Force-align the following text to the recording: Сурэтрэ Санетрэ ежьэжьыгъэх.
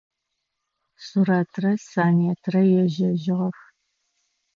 Сурэтрэ 1.05 1.71
Санетрэ 1.89 2.61
ежьэжьыгъэх. 2.81 3.57